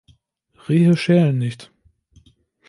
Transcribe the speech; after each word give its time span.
Rehe 0.67 0.97
schälen 0.97 1.37
nicht. 1.37 1.71